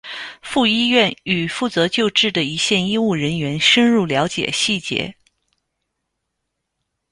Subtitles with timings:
[0.41, 5.15] 赴医院与负责救治的一线医务人员深入了解细节